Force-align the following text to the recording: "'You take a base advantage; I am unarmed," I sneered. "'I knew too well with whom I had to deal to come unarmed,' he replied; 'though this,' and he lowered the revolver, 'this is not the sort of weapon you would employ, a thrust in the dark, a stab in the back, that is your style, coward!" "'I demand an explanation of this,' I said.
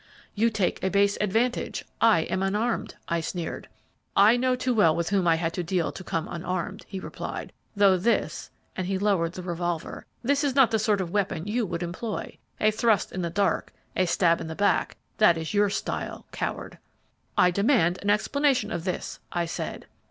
"'You 0.33 0.49
take 0.49 0.81
a 0.83 0.89
base 0.89 1.15
advantage; 1.21 1.85
I 2.01 2.21
am 2.21 2.41
unarmed," 2.41 2.95
I 3.07 3.21
sneered. 3.21 3.69
"'I 4.15 4.37
knew 4.37 4.57
too 4.57 4.73
well 4.73 4.95
with 4.95 5.09
whom 5.11 5.27
I 5.27 5.35
had 5.35 5.53
to 5.53 5.63
deal 5.63 5.91
to 5.91 6.03
come 6.03 6.27
unarmed,' 6.27 6.87
he 6.89 6.99
replied; 6.99 7.53
'though 7.75 7.97
this,' 7.97 8.49
and 8.75 8.87
he 8.87 8.97
lowered 8.97 9.33
the 9.33 9.43
revolver, 9.43 10.07
'this 10.23 10.43
is 10.43 10.55
not 10.55 10.71
the 10.71 10.79
sort 10.79 11.01
of 11.01 11.11
weapon 11.11 11.45
you 11.45 11.67
would 11.67 11.83
employ, 11.83 12.35
a 12.59 12.71
thrust 12.71 13.11
in 13.11 13.21
the 13.21 13.29
dark, 13.29 13.71
a 13.95 14.07
stab 14.07 14.41
in 14.41 14.47
the 14.47 14.55
back, 14.55 14.97
that 15.19 15.37
is 15.37 15.53
your 15.53 15.69
style, 15.69 16.25
coward!" 16.31 16.79
"'I 17.37 17.51
demand 17.51 17.99
an 18.01 18.09
explanation 18.09 18.71
of 18.71 18.85
this,' 18.85 19.19
I 19.31 19.45
said. 19.45 19.85